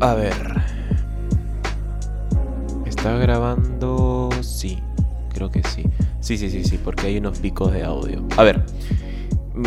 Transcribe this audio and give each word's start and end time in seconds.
A 0.00 0.14
ver. 0.14 0.36
¿Está 2.84 3.16
grabando? 3.16 4.28
Sí, 4.42 4.78
creo 5.32 5.50
que 5.50 5.62
sí. 5.62 5.84
Sí, 6.20 6.36
sí, 6.36 6.50
sí, 6.50 6.64
sí, 6.64 6.78
porque 6.82 7.06
hay 7.06 7.16
unos 7.16 7.38
picos 7.38 7.72
de 7.72 7.82
audio. 7.82 8.26
A 8.36 8.42
ver. 8.44 8.64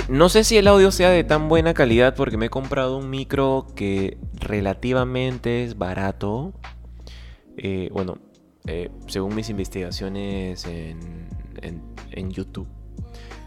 No 0.07 0.29
sé 0.29 0.44
si 0.44 0.55
el 0.57 0.68
audio 0.68 0.92
sea 0.92 1.10
de 1.10 1.23
tan 1.23 1.50
buena 1.50 1.73
calidad 1.73 2.13
porque 2.13 2.38
me 2.38 2.46
he 2.46 2.50
comprado 2.50 2.97
un 2.97 3.10
micro 3.10 3.65
que 3.75 4.20
relativamente 4.36 5.64
es 5.64 5.79
barato. 5.79 6.54
Eh, 7.57 7.89
bueno, 7.91 8.20
eh, 8.68 8.91
según 9.07 9.34
mis 9.34 9.50
investigaciones 9.50 10.66
en, 10.68 11.27
en, 12.11 12.30
YouTube, 12.30 12.68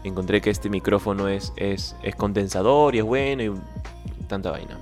encontré 0.03 0.41
que 0.41 0.49
este 0.49 0.69
micrófono 0.69 1.29
es, 1.29 1.53
es, 1.55 1.95
es 2.03 2.15
condensador 2.15 2.93
y 2.93 2.99
es 2.99 3.05
bueno 3.05 3.41
y 3.41 3.53
tanta 4.27 4.51
vaina. 4.51 4.77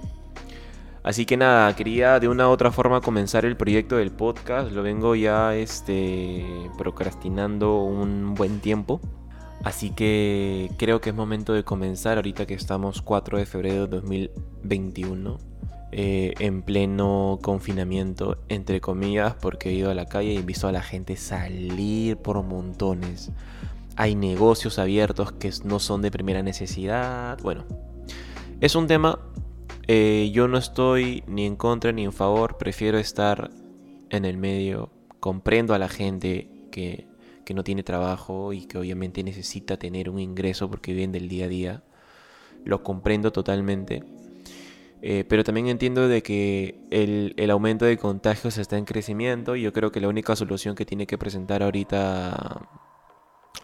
Así 1.04 1.26
que 1.26 1.36
nada, 1.36 1.76
quería 1.76 2.20
de 2.20 2.28
una 2.28 2.48
u 2.48 2.52
otra 2.52 2.72
forma 2.72 3.02
comenzar 3.02 3.44
el 3.46 3.58
proyecto 3.58 3.98
del 3.98 4.12
podcast. 4.12 4.72
Lo 4.72 4.84
vengo 4.84 5.16
ya 5.16 5.56
este, 5.56 6.46
procrastinando 6.78 7.82
un 7.82 8.36
buen 8.36 8.60
tiempo. 8.60 9.02
Así 9.64 9.92
que 9.92 10.70
creo 10.78 11.02
que 11.02 11.10
es 11.10 11.16
momento 11.16 11.54
de 11.54 11.64
comenzar 11.64 12.18
ahorita 12.18 12.46
que 12.46 12.54
estamos 12.54 13.02
4 13.02 13.40
de 13.40 13.46
febrero 13.46 13.88
de 13.88 13.98
2021. 13.98 15.38
Eh, 15.94 16.36
en 16.40 16.62
pleno 16.62 17.38
confinamiento, 17.42 18.38
entre 18.48 18.80
comillas, 18.80 19.34
porque 19.34 19.70
he 19.70 19.74
ido 19.74 19.92
a 19.92 19.94
la 19.94 20.06
calle 20.06 20.32
y 20.32 20.38
he 20.38 20.42
visto 20.42 20.70
a 20.70 20.72
la 20.72 20.82
gente 20.82 21.18
salir 21.18 22.16
por 22.16 22.42
montones. 22.44 23.32
Hay 23.98 24.16
negocios 24.16 24.80
abiertos 24.80 25.34
que 25.34 25.52
no 25.66 25.80
son 25.80 26.02
de 26.02 26.10
primera 26.10 26.44
necesidad. 26.44 27.38
Bueno, 27.44 27.66
es 28.62 28.76
un 28.76 28.88
tema 28.88 29.20
eh, 29.94 30.32
yo 30.32 30.48
no 30.48 30.58
estoy 30.58 31.22
ni 31.28 31.46
en 31.46 31.58
contra 31.58 31.92
ni 31.92 32.06
en 32.06 32.14
favor, 32.14 32.58
prefiero 32.58 32.98
estar 32.98 33.52
en 34.10 34.24
el 34.24 34.38
medio. 34.38 34.90
Comprendo 35.20 35.74
a 35.74 35.80
la 35.80 35.90
gente 35.90 36.50
que, 36.72 37.10
no 37.54 37.66
tiene 37.66 37.84
trabajo 37.84 38.54
y 38.54 38.66
que 38.66 38.78
obviamente 38.78 39.22
necesita 39.22 39.76
tener 39.76 40.10
un 40.10 40.20
ingreso 40.20 40.70
porque 40.70 40.94
viven 40.94 41.12
del 41.12 41.28
día 41.28 41.44
a 41.44 41.48
día. 41.50 41.84
Lo 42.64 42.82
comprendo 42.82 43.34
totalmente. 43.34 44.06
Eh, 45.02 45.26
pero 45.28 45.44
también 45.44 45.68
entiendo 45.68 46.08
de 46.08 46.24
que 46.24 46.80
el, 46.90 47.52
aumento 47.52 47.84
de 47.84 47.98
contagios 47.98 48.58
está 48.58 48.78
en 48.78 48.86
crecimiento 48.86 49.58
y 49.58 49.64
yo 49.64 49.74
creo 49.74 49.92
que 49.92 50.00
la 50.00 50.08
única 50.08 50.38
solución 50.38 50.74
que 50.74 50.86
tiene 50.86 51.06
que 51.06 51.18
presentar 51.18 51.64
ahorita 51.64 52.70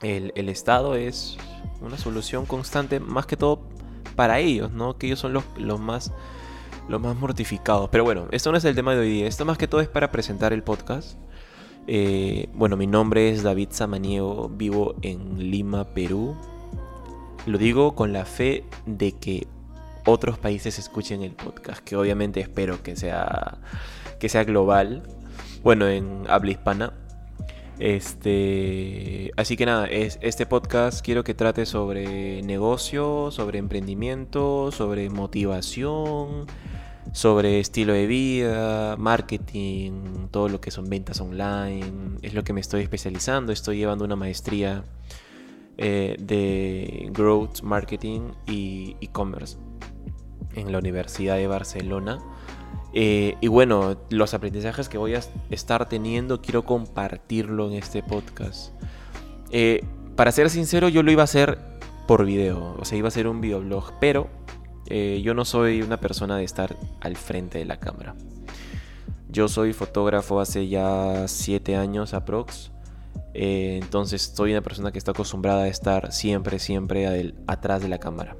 el, 0.01 0.33
el 0.35 0.49
Estado 0.49 0.95
es 0.95 1.37
una 1.79 1.97
solución 1.97 2.45
constante, 2.45 2.99
más 2.99 3.25
que 3.25 3.37
todo 3.37 3.69
para 4.17 4.39
ellos, 4.39 4.73
¿no? 4.73 4.97
Que 4.97 5.07
ellos 5.07 5.19
son 5.19 5.31
los, 5.31 5.45
los 5.57 5.79
más 5.79 6.11
los 6.89 7.01
más 7.01 7.15
mortificados. 7.15 7.89
Pero 7.89 8.03
bueno, 8.03 8.27
esto 8.31 8.51
no 8.51 8.57
es 8.57 8.65
el 8.65 8.75
tema 8.75 8.93
de 8.93 9.01
hoy 9.01 9.09
día. 9.09 9.27
Esto 9.27 9.45
más 9.45 9.57
que 9.57 9.67
todo 9.67 9.81
es 9.81 9.87
para 9.87 10.11
presentar 10.11 10.53
el 10.53 10.63
podcast. 10.63 11.17
Eh, 11.87 12.49
bueno, 12.53 12.75
mi 12.75 12.87
nombre 12.87 13.29
es 13.29 13.43
David 13.43 13.69
Samaniego, 13.71 14.49
vivo 14.49 14.95
en 15.01 15.51
Lima, 15.51 15.85
Perú. 15.93 16.35
Lo 17.45 17.57
digo 17.57 17.95
con 17.95 18.11
la 18.11 18.25
fe 18.25 18.65
de 18.85 19.13
que 19.13 19.47
otros 20.05 20.37
países 20.37 20.79
escuchen 20.79 21.21
el 21.21 21.31
podcast, 21.31 21.83
que 21.83 21.95
obviamente 21.95 22.39
espero 22.39 22.81
que 22.83 22.95
sea, 22.95 23.57
que 24.19 24.29
sea 24.29 24.43
global. 24.43 25.03
Bueno, 25.63 25.87
en 25.87 26.23
habla 26.27 26.51
hispana. 26.51 26.93
Este, 27.79 29.31
así 29.37 29.55
que 29.55 29.65
nada, 29.65 29.85
es, 29.85 30.17
este 30.21 30.47
podcast 30.47 31.05
quiero 31.05 31.23
que 31.23 31.35
trate 31.35 31.65
sobre 31.65 32.41
negocio, 32.41 33.29
sobre 33.29 33.59
emprendimiento, 33.59 34.71
sobre 34.71 35.09
motivación, 35.11 36.47
sobre 37.13 37.59
estilo 37.59 37.93
de 37.93 38.07
vida, 38.07 38.95
marketing, 38.97 40.27
todo 40.31 40.49
lo 40.49 40.59
que 40.59 40.71
son 40.71 40.89
ventas 40.89 41.21
online. 41.21 42.17
Es 42.21 42.33
lo 42.33 42.43
que 42.43 42.53
me 42.53 42.61
estoy 42.61 42.81
especializando. 42.81 43.51
Estoy 43.51 43.77
llevando 43.77 44.05
una 44.05 44.15
maestría 44.15 44.83
eh, 45.77 46.15
de 46.19 47.09
Growth 47.11 47.61
Marketing 47.61 48.31
y 48.47 48.95
e-commerce 49.01 49.57
en 50.55 50.71
la 50.71 50.79
Universidad 50.79 51.35
de 51.35 51.45
Barcelona. 51.45 52.17
Eh, 52.93 53.35
y 53.41 53.47
bueno, 53.47 53.97
los 54.09 54.33
aprendizajes 54.33 54.89
que 54.89 54.97
voy 54.97 55.15
a 55.15 55.21
estar 55.49 55.87
teniendo 55.89 56.41
quiero 56.41 56.63
compartirlo 56.63 57.67
en 57.67 57.73
este 57.73 58.03
podcast. 58.03 58.71
Eh, 59.51 59.83
para 60.15 60.31
ser 60.31 60.49
sincero, 60.49 60.89
yo 60.89 61.03
lo 61.03 61.11
iba 61.11 61.21
a 61.21 61.25
hacer 61.25 61.59
por 62.07 62.25
video, 62.25 62.75
o 62.79 62.85
sea, 62.85 62.97
iba 62.97 63.09
a 63.09 63.11
ser 63.11 63.27
un 63.27 63.41
videoblog, 63.41 63.93
pero 63.99 64.29
eh, 64.87 65.21
yo 65.23 65.33
no 65.33 65.45
soy 65.45 65.81
una 65.81 65.99
persona 65.99 66.37
de 66.37 66.45
estar 66.45 66.75
al 67.01 67.17
frente 67.17 67.59
de 67.59 67.65
la 67.65 67.77
cámara. 67.77 68.15
Yo 69.29 69.49
soy 69.49 69.73
fotógrafo 69.73 70.39
hace 70.39 70.67
ya 70.67 71.27
7 71.27 71.75
años 71.75 72.13
aprox. 72.13 72.71
entonces 73.33 74.33
soy 74.35 74.53
una 74.53 74.61
persona 74.61 74.91
que 74.91 74.97
está 74.97 75.11
acostumbrada 75.11 75.63
a 75.63 75.67
estar 75.67 76.11
siempre, 76.13 76.59
siempre 76.59 77.33
atrás 77.45 77.81
de 77.81 77.89
la 77.89 77.99
cámara. 77.99 78.37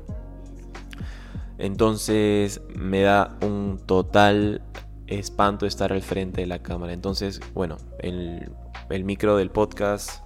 Entonces 1.57 2.62
me 2.75 3.01
da 3.01 3.38
un 3.41 3.79
total 3.85 4.62
espanto 5.07 5.66
estar 5.66 5.91
al 5.91 6.01
frente 6.01 6.41
de 6.41 6.47
la 6.47 6.62
cámara. 6.62 6.94
Entonces, 6.94 7.40
bueno, 7.53 7.78
el, 8.00 8.50
micro 9.03 9.38
del 9.38 9.50
podcast 9.50 10.23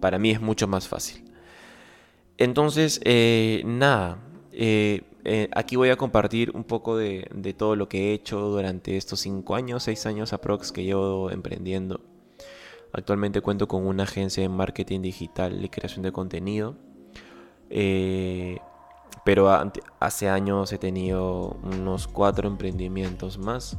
para 0.00 0.18
mí 0.18 0.30
es 0.30 0.40
mucho 0.40 0.68
más 0.68 0.88
fácil. 0.88 1.24
Entonces, 2.36 3.00
eh, 3.04 3.62
nada, 3.64 4.18
eh, 4.52 5.02
eh, 5.24 5.48
aquí 5.54 5.76
voy 5.76 5.90
a 5.90 5.96
compartir 5.96 6.50
un 6.54 6.64
poco 6.64 6.96
de, 6.96 7.28
de, 7.34 7.54
todo 7.54 7.76
lo 7.76 7.88
que 7.88 8.10
he 8.10 8.14
hecho 8.14 8.40
durante 8.40 8.96
estos 8.96 9.20
5 9.20 9.54
años, 9.54 9.84
6 9.84 10.06
años 10.06 10.32
aprox 10.32 10.72
que 10.72 10.84
llevo 10.84 11.30
emprendiendo. 11.30 12.00
Actualmente 12.92 13.40
cuento 13.40 13.66
con 13.66 13.86
una 13.86 14.04
agencia 14.04 14.42
de 14.42 14.48
marketing 14.48 15.00
digital 15.00 15.64
y 15.64 15.68
creación 15.68 16.02
de 16.02 16.12
contenido. 16.12 16.76
Eh, 17.68 18.60
pero 19.24 19.50
hace 20.00 20.28
años 20.28 20.70
he 20.72 20.78
tenido 20.78 21.56
unos 21.62 22.06
cuatro 22.06 22.46
emprendimientos 22.46 23.38
más. 23.38 23.78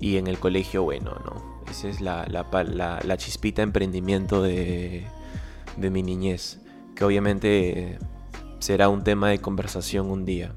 Y 0.00 0.16
en 0.16 0.26
el 0.26 0.38
colegio, 0.38 0.82
bueno, 0.82 1.12
¿no? 1.24 1.62
Esa 1.70 1.88
es 1.88 2.00
la, 2.00 3.16
chispita 3.16 3.62
emprendimiento 3.62 4.42
de, 4.42 5.06
mi 5.78 6.02
niñez. 6.02 6.60
Que 6.96 7.04
obviamente 7.04 7.98
será 8.58 8.88
un 8.88 9.04
tema 9.04 9.30
de 9.30 9.38
conversación 9.38 10.10
un 10.10 10.24
día. 10.24 10.52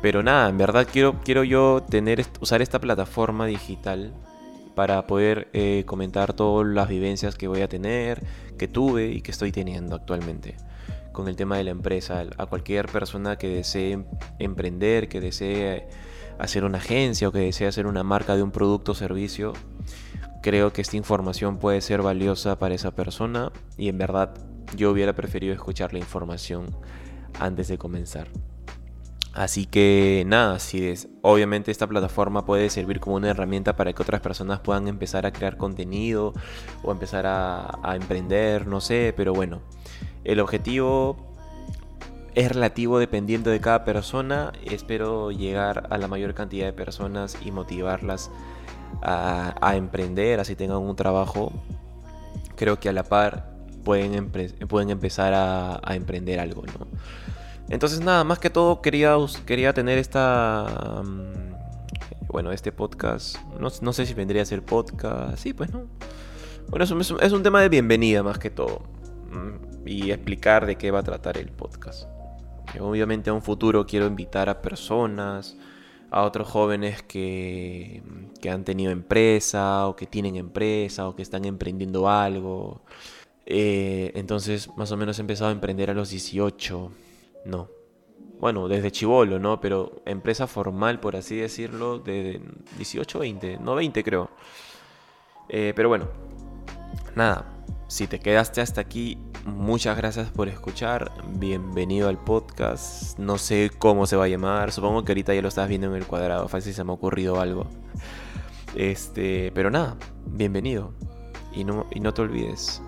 Pero 0.00 0.22
nada, 0.22 0.48
en 0.48 0.56
verdad 0.56 0.88
quiero, 0.90 1.44
yo 1.44 1.84
usar 2.40 2.62
esta 2.62 2.80
plataforma 2.80 3.44
digital 3.44 4.14
para 4.74 5.06
poder 5.06 5.48
eh, 5.52 5.84
comentar 5.84 6.32
todas 6.32 6.66
las 6.66 6.88
vivencias 6.88 7.36
que 7.36 7.48
voy 7.48 7.60
a 7.60 7.68
tener, 7.68 8.24
que 8.56 8.66
tuve 8.66 9.08
y 9.08 9.20
que 9.20 9.30
estoy 9.30 9.52
teniendo 9.52 9.94
actualmente 9.96 10.56
con 11.20 11.28
el 11.28 11.36
tema 11.36 11.58
de 11.58 11.64
la 11.64 11.70
empresa. 11.70 12.24
A 12.38 12.46
cualquier 12.46 12.86
persona 12.86 13.36
que 13.36 13.48
desee 13.48 14.02
emprender, 14.38 15.08
que 15.08 15.20
desee 15.20 15.86
hacer 16.38 16.64
una 16.64 16.78
agencia 16.78 17.28
o 17.28 17.32
que 17.32 17.40
desee 17.40 17.66
hacer 17.66 17.86
una 17.86 18.02
marca 18.02 18.36
de 18.36 18.42
un 18.42 18.50
producto 18.50 18.92
o 18.92 18.94
servicio, 18.94 19.52
creo 20.42 20.72
que 20.72 20.80
esta 20.80 20.96
información 20.96 21.58
puede 21.58 21.82
ser 21.82 22.00
valiosa 22.00 22.58
para 22.58 22.74
esa 22.74 22.92
persona 22.92 23.52
y 23.76 23.90
en 23.90 23.98
verdad 23.98 24.32
yo 24.74 24.90
hubiera 24.90 25.12
preferido 25.12 25.52
escuchar 25.52 25.92
la 25.92 25.98
información 25.98 26.74
antes 27.38 27.68
de 27.68 27.76
comenzar. 27.76 28.28
Así 29.34 29.66
que 29.66 30.24
nada, 30.26 30.58
si 30.58 30.88
es, 30.88 31.08
obviamente 31.20 31.70
esta 31.70 31.86
plataforma 31.86 32.46
puede 32.46 32.70
servir 32.70 32.98
como 32.98 33.16
una 33.16 33.28
herramienta 33.28 33.76
para 33.76 33.92
que 33.92 34.02
otras 34.02 34.22
personas 34.22 34.60
puedan 34.60 34.88
empezar 34.88 35.26
a 35.26 35.32
crear 35.32 35.58
contenido 35.58 36.32
o 36.82 36.90
empezar 36.90 37.26
a, 37.26 37.78
a 37.82 37.94
emprender, 37.94 38.66
no 38.66 38.80
sé, 38.80 39.12
pero 39.14 39.34
bueno, 39.34 39.60
el 40.24 40.40
objetivo 40.40 41.16
es 42.34 42.52
relativo 42.52 42.98
dependiendo 42.98 43.50
de 43.50 43.60
cada 43.60 43.84
persona. 43.84 44.52
Espero 44.64 45.30
llegar 45.30 45.88
a 45.90 45.98
la 45.98 46.08
mayor 46.08 46.34
cantidad 46.34 46.66
de 46.66 46.72
personas 46.72 47.36
y 47.44 47.50
motivarlas 47.50 48.30
a, 49.02 49.74
emprender, 49.76 50.40
así 50.40 50.54
tengan 50.54 50.78
un 50.78 50.96
trabajo. 50.96 51.52
Creo 52.56 52.78
que 52.78 52.88
a 52.88 52.92
la 52.92 53.04
par 53.04 53.50
pueden, 53.84 54.30
pueden 54.68 54.90
empezar 54.90 55.32
a, 55.34 55.94
emprender 55.94 56.40
algo, 56.40 56.64
¿no? 56.66 56.86
Entonces 57.68 58.00
nada, 58.00 58.24
más 58.24 58.38
que 58.38 58.50
todo 58.50 58.82
quería, 58.82 59.16
quería 59.46 59.72
tener 59.72 59.98
esta... 59.98 61.02
Mm, 61.04 61.50
bueno, 62.28 62.52
este 62.52 62.70
podcast. 62.70 63.36
No, 63.58 63.92
sé 63.92 64.06
si 64.06 64.14
vendría 64.14 64.42
a 64.42 64.44
ser 64.44 64.62
podcast. 64.62 65.38
Sí, 65.38 65.52
pues 65.52 65.72
no. 65.72 65.82
Bueno, 66.68 66.84
es 66.84 66.90
es 66.90 67.32
un 67.32 67.42
tema 67.42 67.60
de 67.60 67.68
bienvenida 67.68 68.22
más 68.22 68.38
que 68.38 68.50
todo 68.50 68.82
y 69.84 70.10
explicar 70.10 70.66
de 70.66 70.76
qué 70.76 70.90
va 70.90 71.00
a 71.00 71.02
tratar 71.02 71.38
el 71.38 71.50
podcast. 71.50 72.08
Obviamente 72.78 73.30
a 73.30 73.32
un 73.32 73.42
futuro 73.42 73.86
quiero 73.86 74.06
invitar 74.06 74.48
a 74.48 74.62
personas, 74.62 75.56
a 76.10 76.22
otros 76.22 76.48
jóvenes 76.48 77.02
que, 77.02 78.02
que 78.40 78.50
han 78.50 78.64
tenido 78.64 78.92
empresa 78.92 79.88
o 79.88 79.96
que 79.96 80.06
tienen 80.06 80.36
empresa 80.36 81.08
o 81.08 81.16
que 81.16 81.22
están 81.22 81.44
emprendiendo 81.44 82.08
algo. 82.08 82.82
Eh, 83.46 84.12
entonces 84.14 84.70
más 84.76 84.92
o 84.92 84.96
menos 84.96 85.18
he 85.18 85.22
empezado 85.22 85.50
a 85.50 85.52
emprender 85.52 85.90
a 85.90 85.94
los 85.94 86.10
18. 86.10 86.92
No, 87.46 87.68
bueno, 88.40 88.68
desde 88.68 88.90
chivolo, 88.90 89.38
¿no? 89.38 89.60
Pero 89.60 90.02
empresa 90.06 90.46
formal, 90.46 90.98
por 90.98 91.14
así 91.14 91.36
decirlo, 91.36 91.98
de 91.98 92.40
18, 92.78 93.18
20, 93.18 93.58
no 93.58 93.74
20 93.74 94.02
creo. 94.02 94.30
Eh, 95.48 95.72
pero 95.76 95.88
bueno, 95.88 96.08
nada, 97.14 97.59
si 97.90 98.06
te 98.06 98.20
quedaste 98.20 98.60
hasta 98.60 98.80
aquí, 98.80 99.18
muchas 99.44 99.96
gracias 99.96 100.30
por 100.30 100.48
escuchar. 100.48 101.10
Bienvenido 101.38 102.08
al 102.08 102.18
podcast. 102.18 103.18
No 103.18 103.36
sé 103.36 103.68
cómo 103.76 104.06
se 104.06 104.14
va 104.14 104.26
a 104.26 104.28
llamar. 104.28 104.70
Supongo 104.70 105.02
que 105.02 105.10
ahorita 105.10 105.34
ya 105.34 105.42
lo 105.42 105.48
estás 105.48 105.68
viendo 105.68 105.88
en 105.88 105.96
el 105.96 106.06
cuadrado. 106.06 106.46
Fácil 106.46 106.72
se 106.72 106.84
me 106.84 106.92
ha 106.92 106.94
ocurrido 106.94 107.40
algo. 107.40 107.66
Este, 108.76 109.50
pero 109.56 109.72
nada, 109.72 109.96
bienvenido. 110.24 110.92
Y 111.52 111.64
no, 111.64 111.86
y 111.90 111.98
no 111.98 112.14
te 112.14 112.22
olvides. 112.22 112.80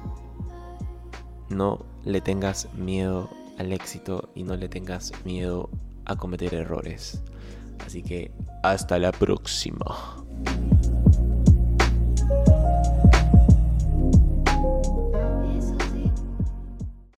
No 1.49 1.85
le 2.05 2.21
tengas 2.21 2.73
miedo 2.75 3.29
al 3.59 3.73
éxito 3.73 4.31
y 4.37 4.45
no 4.45 4.55
le 4.55 4.69
tengas 4.69 5.13
miedo 5.25 5.69
a 6.05 6.15
cometer 6.15 6.55
errores. 6.55 7.25
Así 7.85 8.05
que 8.05 8.31
hasta 8.63 9.01
la 9.01 9.11
próxima. 9.11 10.23